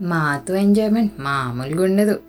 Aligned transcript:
మాతో 0.00 0.54
ఎంజాయ్మెంట్ 0.54 1.20
మామూలుగా 1.20 1.84
ఉండదు. 1.84 2.20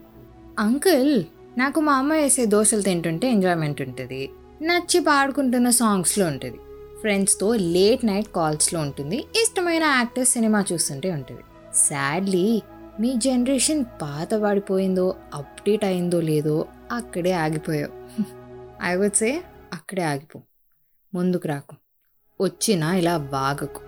అంకుల్ 0.60 1.23
నాకు 1.58 1.79
మా 1.79 1.94
అమ్మ 1.94 2.13
వేసే 2.13 2.46
దోశలు 2.46 2.81
తింటుంటే 2.81 3.31
ఎంజాయ్మెంట్ 3.31 3.81
ఉంటుంది. 3.81 4.29
నచ్చి 4.62 4.99
పాడుకుంటున్న 4.99 5.70
సాంగ్స్లో 5.70 6.26
ఉంటుంది. 6.26 6.58
ఫ్రెండ్స్తో 7.00 7.55
లేట్ 7.55 8.05
నైట్ 8.05 8.28
కాల్స్లో 8.36 8.79
ఉంటుంది. 8.79 9.18
ఇష్టమైన 9.18 9.84
యాక్టర్స్ 9.84 10.32
సినిమా 10.32 10.66
చూస్తుంటే 10.74 11.12
ఉంటుంది. 11.12 11.42
సాడ్లీ 11.74 12.61
మీ 13.00 13.13
జనరేషన్ 13.13 13.86
పాత 14.01 14.33
పడిపోయిందో 14.33 15.15
అప్డేట్ 15.33 15.86
అయిందో 15.86 16.21
లేదో 16.21 16.65
అక్కడే 16.91 17.31
ఆగిపోయావు. 17.31 18.23
ఐ 18.83 18.95
వుడ్ 18.95 19.13
సే 19.13 19.43
అక్కడే 19.73 20.04
ఆగిపో. 20.04 20.41
ముందుకు 21.13 21.47
రాకు. 21.47 21.75
వచ్చినా 22.41 22.95
ఇలా 22.95 23.17
వాగకు. 23.17 23.81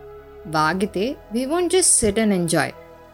వాగితే 0.48 1.16
we 1.32 1.46
won't 1.46 1.74
just 1.74 2.00
sit 2.00 2.20
and 2.20 2.34
enjoy 2.34 2.72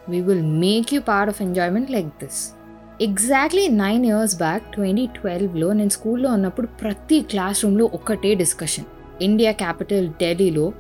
we 0.10 0.22
will 0.22 0.44
make 0.44 0.94
you 0.94 1.02
part 1.02 1.30
of 1.30 1.42
enjoyment 1.42 1.92
like 1.92 2.08
this 2.08 2.54
exactly 3.02 3.68
nine 3.68 4.06
years 4.06 4.38
back 4.38 4.64
twenty 4.74 5.06
ట్వెల్వ్లో 5.06 5.74
నేను 5.74 5.90
స్కూల్లో 5.90 6.30
ఉన్నప్పుడు 6.30 6.68
ప్రతి 6.68 7.22
క్లాస్ 7.22 7.66
రూమ్లో 7.66 7.86
ఒకటే 7.94 8.36
డిస్కషన్ 8.36 8.86
ఇండియా 9.22 9.52
క్యాపిటల్ 9.52 10.10
ఢిల్లీలో 10.10 10.74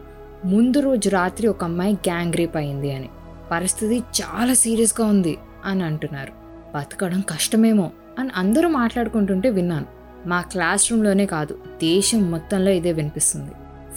ముందు 0.45 0.79
రోజు 0.79 1.09
రాత్రి 1.09 1.47
ఒక 1.47 1.63
అమ్మాయి 1.63 1.93
గ్యాంగ్ 1.93 2.33
రేప్ 2.33 2.57
అయింది 2.57 2.95
అని. 2.95 3.09
పరిస్థితి 3.51 3.99
చాలా 3.99 4.53
సీరియస్గా 4.53 5.07
ఉంది 5.07 5.37
అని 5.65 5.83
అంటున్నారు. 5.83 6.31
బతకడం 6.75 7.23
కష్టమేమో 7.29 7.91
అని 8.19 8.29
అందరూ 8.35 8.69
మాట్లాడుకుంటుంటే 8.69 9.49
విన్నాను. 9.49 9.85
మా 10.25 10.41
క్లాస్ 10.41 10.91
రూమ్లోనే 10.91 11.25
కాదు 11.25 11.53
దేశం 11.67 12.31
మొత్తంలో 12.31 12.71
ఇదే 12.71 12.91
వినిపిస్తుంది. 12.91 13.51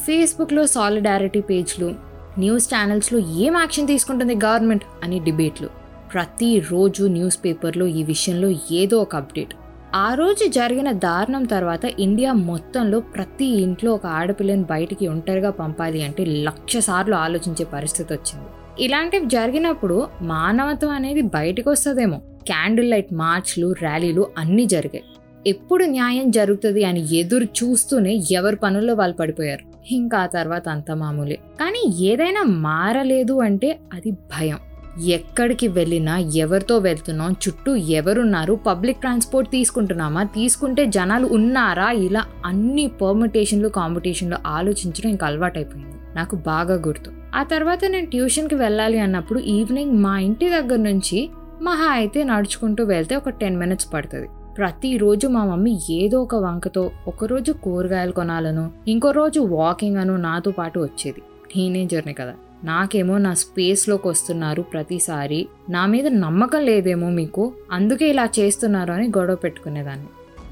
ఫేస్బుక్లో 0.04 0.66
సాలిడారిటీ 0.66 1.40
పేజ్లు 1.40 1.94
న్యూస్ 2.40 2.66
ఛానల్స్లో 2.74 3.18
ఏం 3.18 3.54
యాక్షన్ 3.56 3.86
తీసుకుంటుంది 3.86 4.34
గవర్నమెంట్ 4.34 4.84
అని 5.02 5.18
డిబేట్లు. 5.20 5.68
ప్రతిరోజు 6.12 7.04
న్యూస్ 7.04 7.38
పేపర్లో 7.44 7.86
ఈ 7.86 8.02
విషయంలో 8.02 8.48
ఏదో 8.72 8.96
ఒక 8.96 9.16
అప్డేట్. 9.16 9.54
ఆ 9.94 10.14
రోజు 10.14 10.48
జరిగిన 10.48 10.92
దారుణం 11.04 11.44
తర్వాత 11.44 11.84
ఇండియా 11.84 12.32
మొత్తంలో 12.32 13.00
ప్రతి 13.00 13.48
ఇంట్లో 13.62 13.90
ఒక 13.94 14.06
ఆడపిల్లని 14.06 14.62
బయటికి 14.62 15.06
ఒంటరిగా 15.06 15.50
పంపాలి 15.50 16.02
అంటే 16.02 16.24
లక్ష 16.24 16.76
సార్లు 16.76 17.14
ఆలోచించే 17.14 17.64
పరిస్థితి 17.64 18.12
వచ్చింది. 18.12 18.48
ఇలాంటివి 18.84 19.26
జరిగినప్పుడు 19.26 19.96
మానవత్వం 20.22 20.90
అనేది 20.90 21.22
బయటకు 21.22 21.70
వస్తుందేమో. 21.70 22.18
క్యాండిల్ 22.46 22.90
లైట్ 22.90 23.12
మార్చ్లు 23.14 23.68
ర్యాలీలు 23.72 24.26
అన్నీ 24.38 24.66
జరిగాయి. 24.66 25.04
ఎప్పుడు 25.46 25.84
న్యాయం 25.84 26.30
జరుగుతుంది 26.30 26.84
అని 26.84 27.02
ఎదురు 27.16 27.44
చూస్తూనే 27.44 28.14
ఎవరి 28.30 28.56
పనుల్లో 28.56 28.94
వాళ్ళు 28.94 29.16
పడిపోయారు? 29.16 29.69
ఇంకా 29.90 30.18
ఆ 30.18 30.26
తర్వాత 30.26 30.68
అంత 30.68 30.90
మామూలే. 30.90 31.38
కానీ 31.60 31.96
ఏదైనా 31.98 32.42
మారలేదు 32.42 33.40
అంటే 33.40 33.80
అది 33.92 34.10
భయం. 34.10 34.58
ఎక్కడికి 35.08 35.68
వెళ్ళినా 35.68 36.18
ఎవరితో 36.18 36.78
వెళ్తున్నాం 36.78 37.32
చుట్టూ 37.32 37.76
ఎవరున్నారు 37.76 38.54
పబ్లిక్ 38.54 39.00
ట్రాన్స్పోర్ట్ 39.00 39.50
తీసుకుంటున్నామా 39.50 40.22
తీసుకుంటే 40.22 40.86
జనాలు 40.86 41.26
ఉన్నారా 41.26 41.90
ఇలా 41.90 42.24
అన్ని 42.44 42.86
పర్మిటేషన్లు 42.86 43.68
కాంపిటీషన్లు 43.68 44.36
ఆలోచించడం 44.46 45.10
ఇంకా 45.10 45.26
అలవాటైపోయింది. 45.26 46.16
నాకు 46.16 46.36
బాగా 46.36 46.74
గుర్తు. 46.74 47.10
ఆ 47.34 47.42
తర్వాత 47.42 47.80
నేను 47.84 48.06
ట్యూషన్కి 48.06 48.54
వెళ్ళాలి 48.54 48.98
అన్నప్పుడు 48.98 49.38
ఈవినింగ్ 49.38 50.02
మా 50.02 50.18
ఇంటి 50.18 50.50
దగ్గర 50.50 50.76
నుంచి 50.76 51.30
మహా 51.62 51.88
అయితే 51.90 52.24
నడుచుకుంటూ 52.24 52.84
వెళ్తే 52.84 53.16
ఒక 53.16 53.28
టెన్ 53.28 53.56
మినిట్స్ 53.56 53.94
పడుతుంది. 53.94 54.28
ప్రతిరోజు 54.56 55.26
మా 55.26 55.44
మమ్మీ 55.44 55.80
ఏదో 55.90 56.22
ఒక 56.22 56.34
వంకతో 56.34 56.90
ఒకరోజు 57.06 57.52
కూరగాయలు 57.52 58.12
కొనాలను 58.12 58.70
ఇంకో 58.88 59.10
రోజు 59.10 59.40
వాకింగ్ 59.40 59.96
అను 59.96 60.16
నాతో 60.16 60.50
పాటు 60.50 60.80
వచ్చేది. 60.80 61.22
టీనేజర్ని 61.54 62.12
కదా. 62.12 62.34
నాకేమో 62.64 63.18
నా 63.18 63.34
స్పేస్లోకి 63.34 64.08
వస్తున్నారు 64.08 64.62
ప్రతిసారి. 64.62 65.48
నా 65.70 65.86
మీద 65.86 66.06
నమ్మకం 66.06 66.60
లేదేమో 66.60 67.10
మీకు? 67.10 67.54
అందుకే 67.72 68.08
ఇలా 68.08 68.28
చేస్తున్నారు 68.38 68.92
అని 68.92 69.08
గొడవ 69.08 69.34
పెట్టుకునేదాన్ని. 69.34 70.06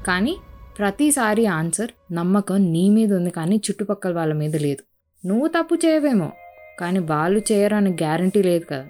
కానీ 0.07 0.37
ప్రతిసారి 0.77 1.45
ఆన్సర్ 1.45 2.13
నమ్మకం 2.13 2.71
నీ 2.71 2.89
మీద 2.89 3.13
ఉంది 3.13 3.29
కానీ 3.29 3.55
చుట్టుపక్కల 3.55 4.13
వాళ్ళ 4.13 4.33
మీద 4.33 4.55
లేదు. 4.55 4.83
నువ్వు 5.27 5.47
తప్పు 5.47 5.75
చేయవేమో 5.75 6.31
కానీ 6.79 6.99
వాళ్ళు 6.99 7.41
చేయరని 7.51 7.89
గ్యారంటీ 7.89 8.43
లేదు 8.43 8.65
కదా. 8.71 8.87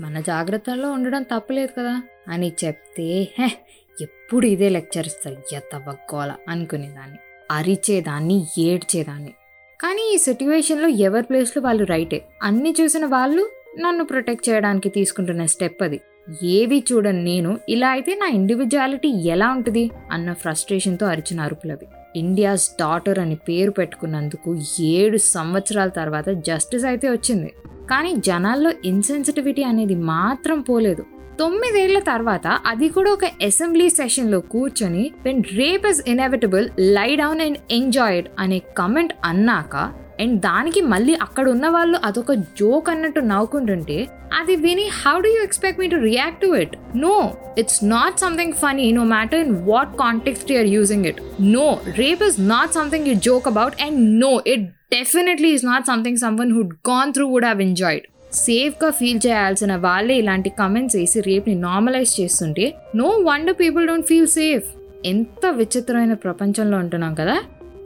మన 0.00 0.20
జాగ్రత్తల్లో 0.20 0.92
ఉండడం 0.92 1.22
తప్పులేదు 1.22 1.80
కదా 1.80 2.02
అని 2.28 2.52
చెప్తే 2.64 3.28
హే 3.38 3.64
ఎప్పుడు 4.00 4.46
ఇదే 4.46 4.68
లెక్చర్ 4.68 5.06
ఇస్తారు? 5.06 5.54
ఎత్తవగ్గోల 5.54 6.32
అనుకునేదాన్ని. 6.48 7.18
అరిచేదాన్ని 7.50 8.46
ఏడ్చేదాన్ని. 8.58 9.34
కానీ 9.80 10.14
ఈ 10.14 10.18
సిట్యువేషన్లో 10.18 10.88
ఎవరి 10.88 11.22
ప్లేస్లో 11.22 11.62
వాళ్ళు 11.62 11.84
రైటే 11.84 12.24
అన్ని 12.42 12.74
చూసిన 12.80 13.06
వాళ్ళు 13.06 13.50
నన్ను 13.80 14.04
ప్రొటెక్ట్ 14.04 14.48
చేయడానికి 14.48 14.88
తీసుకుంటున్న 14.88 15.46
స్టెప్ 15.46 15.82
అది. 15.82 16.00
ఏవి 16.42 16.84
చూడను 16.92 17.22
నేను 17.22 17.58
ఇలా 17.68 17.88
అయితే 17.88 18.14
నా 18.14 18.26
ఇండివిజువాలిటీ 18.26 19.08
ఎలా 19.08 19.50
ఉంటుంది? 19.50 19.90
అన్న 20.12 20.32
ఫ్రస్ట్రేషన్తో 20.32 21.06
అరిచిన 21.06 21.40
అరుపులవి. 21.40 21.88
ఇండియాస్ 22.16 22.70
డాటర్ 22.80 23.18
అని 23.18 23.34
పేరు 23.34 23.70
పెట్టుకున్నందుకు 23.70 24.56
ఏడు 24.80 25.16
సంవత్సరాల 25.16 25.88
తర్వాత 25.88 26.28
జస్టిస్ 26.28 26.84
అయితే 26.84 27.10
వచ్చింది. 27.10 27.54
కానీ 27.90 28.14
జనాల్లో 28.16 28.72
ఇన్సెన్సిటివిటీ 28.84 29.62
అనేది 29.62 29.94
మాత్రం 29.94 30.60
పోలేదు. 30.60 31.04
తొమ్మిదేళ్ళ 31.38 31.98
తర్వాత 32.06 32.46
అది 32.66 32.86
కూడా 32.88 33.10
ఒక 33.10 33.26
అసెంబ్లీ 33.46 33.86
సెషన్లో 33.96 34.38
కూర్చొని 34.52 35.04
when 35.26 35.42
rape 35.58 35.84
is 35.86 36.00
inevitable 36.08 36.66
lie 36.96 37.08
down 37.20 37.40
and 37.40 37.58
enjoy it 37.72 38.28
అనే 38.38 38.58
కమెంట్ 38.78 39.14
అన్నాక 39.24 39.74
అండ్ 40.22 40.36
దానికి 40.42 40.80
మళ్ళీ 40.92 41.14
అక్కడ 41.20 41.44
ఉన్న 41.48 41.66
వాళ్ళు 41.68 41.98
అదొక 42.04 42.32
జోక్ 42.60 42.88
అన్నట్టు 42.90 43.20
నవ్వుకుంటుంటే 43.28 43.98
అది 44.38 44.54
విని 44.64 44.86
how 44.98 45.14
do 45.20 45.30
you 45.30 45.42
expect 45.42 45.80
me 45.80 45.88
to 45.88 46.00
react 46.06 46.40
to 46.42 46.50
it 46.62 46.74
no 47.04 47.14
it's 47.58 47.80
not 47.92 48.18
something 48.24 48.56
funny 48.62 48.88
no 48.98 49.04
matter 49.14 49.42
in 49.46 49.54
what 49.68 49.94
context 50.02 50.50
you're 50.52 50.70
using 50.74 51.06
it 51.06 51.20
no 51.54 51.66
rape 52.00 52.24
is 52.28 52.38
not 52.48 52.74
something 52.74 53.08
you 53.10 53.16
joke 53.28 53.48
about 53.48 53.76
and 53.86 54.00
no 54.20 54.32
it 54.54 54.66
definitely 54.92 55.50
is 55.56 55.66
not 55.66 55.86
something 55.86 56.20
someone 56.24 56.52
who'd 56.56 56.74
gone 56.88 57.12
through 57.16 57.26
would 57.30 57.44
have 57.44 57.62
enjoyed 57.62 58.06
సేఫ్గా 58.32 58.90
feel 58.90 59.20
చేయాల్సిన 59.26 59.76
వాళ్ళే 59.76 60.18
ఇలాంటి 60.18 60.50
comments 60.50 60.96
వేసి 60.96 61.20
రేప్ని 61.20 61.54
normalise 61.54 62.20
చేస్తుంటే 62.20 62.74
no 62.94 63.04
wonder 63.04 63.54
people 63.60 63.86
don't 63.86 64.06
feel 64.06 64.26
safe 64.26 64.64
ఎంత 65.04 65.46
విచిత్రమైన 65.46 66.14
ప్రపంచంలో 66.14 66.78
ఉంటున్నాం 66.78 67.14
కదా? 67.14 67.42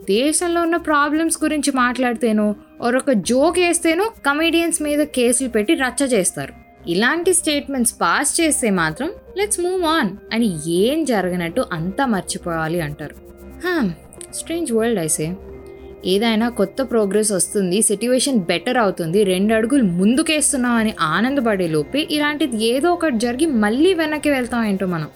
దేశంలో 0.09 0.61
ఉన్న 0.61 0.75
ప్రాబ్లమ్స్ 0.75 1.43
గురించి 1.43 1.71
మాట్లాడితేనో 1.71 2.55
ఒక 2.81 3.11
జోక్ 3.11 3.59
వేస్తేనో 3.59 4.11
కమీడియన్స్ 4.25 4.81
మీద 4.81 4.99
కేసులు 4.99 5.49
పెట్టి 5.49 5.73
రచ్చ 5.73 6.03
చేస్తారు. 6.03 6.53
ఇలాంటి 6.89 7.33
స్టేట్మెంట్స్ 7.33 7.93
పాస్ 8.01 8.41
చేస్తే 8.41 8.69
మాత్రం 8.69 9.11
లెట్స్ 9.37 9.59
మూవ్ 9.59 9.83
ఆన్ 9.83 10.09
అని 10.33 10.71
ఏం 10.71 11.05
జరగనట్టు 11.05 11.65
అంతా 11.71 12.05
మర్చిపోవాలి 12.05 12.81
అంటారు. 12.81 13.15
స్ట్రేంజ్ 14.33 14.73
వరల్డ్ 14.73 14.99
ఐసే 14.99 15.35
ఏదైనా 16.05 16.49
కొత్త 16.49 16.81
ప్రోగ్రెస్ 16.81 17.31
వస్తుంది 17.31 17.81
సిట్యువేషన్ 17.81 18.39
బెటర్ 18.39 18.77
అవుతుంది 18.77 19.23
రెండు 19.23 19.53
అడుగులు 19.53 19.83
ముందుకేస్తున్నాం 19.83 20.71
అని 20.71 20.93
ఆనందపడే 21.01 21.67
లోపే 21.67 22.07
ఇలాంటిది 22.11 22.65
ఏదో 22.65 22.91
ఒకటి 22.91 23.17
జరిగి 23.17 23.45
మళ్ళీ 23.45 23.93
వెనక్కి 23.93 24.29
వెళ్తాం 24.29 24.63
ఏంటో 24.63 24.87
మనం. 24.87 25.07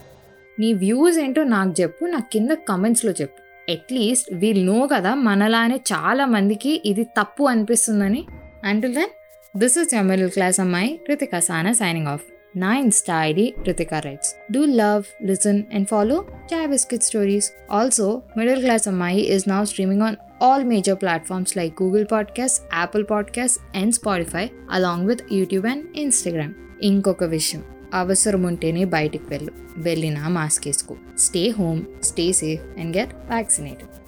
నీ 0.59 0.73
వ్యూస్ 0.73 1.19
ఏంటో 1.19 1.43
నాకు 1.43 1.81
చెప్పు 1.81 2.05
నా 2.05 2.19
కింద 2.33 2.49
కమెంట్స్లో 2.49 3.11
చెప్పు. 3.11 3.71
అట్లీస్ట్ 3.71 4.33
వీల్ 4.33 4.65
నో 4.65 4.89
కదా 4.93 5.15
మనలానే 5.15 5.75
చాలా 5.75 6.25
మందికి 6.25 6.81
ఇది 6.85 7.03
తప్పు 7.03 7.43
అనిపిస్తుందని. 7.43 8.27
Until 8.63 8.93
then 8.93 9.09
this 9.57 9.77
is 9.77 9.93
your 9.93 10.05
middle 10.05 10.29
class 10.29 10.59
అమ్మాయి 10.59 10.99
కృతిక 11.07 11.39
సానా 11.39 11.73
సైనింగ్ 11.73 12.07
ఆఫ్ 12.07 12.21
నా 12.57 12.75
insta 12.75 13.23
ID 13.23 13.53
Ritika 13.67 13.99
writes 13.99 14.35
do 14.51 14.65
love 14.65 15.03
listen 15.25 15.63
and 15.73 15.87
follow 15.87 16.25
chai 16.53 16.67
biscuit 16.67 17.03
stories 17.03 17.51
also 17.71 18.21
middle 18.37 18.61
class 18.61 18.87
అమ్మాయి 18.87 19.19
is 19.19 19.49
now 19.49 19.63
streaming 19.63 20.01
on 20.01 20.15
all 20.41 20.63
major 20.63 20.95
platforms 20.95 21.51
like 21.55 21.75
Google 21.81 22.05
Podcasts, 22.05 22.59
Apple 22.73 23.05
Podcasts, 23.05 23.57
and 23.75 23.93
Spotify, 23.93 24.45
along 24.75 25.07
with 25.09 25.19
YouTube 25.33 25.65
and 25.71 25.83
Instagram. 25.97 26.51
ఇంకొక 26.83 27.23
విషయం 27.23 27.63
అవసరం 27.93 28.43
ఉంటేనే 28.43 28.85
బయటికి 28.85 29.23
వెళ్ళు 29.27 29.51
వెళ్ళినా 29.77 30.27
mask 30.27 30.67
వేసుకో 30.67 30.95
stay 31.17 31.49
home 31.49 31.85
stay 32.03 32.31
safe 32.31 32.79
and 32.79 32.97
get 32.97 33.13
vaccinated 33.13 34.06